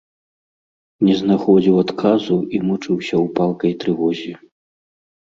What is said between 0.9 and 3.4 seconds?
Не знаходзіў адказу і мучыўся ў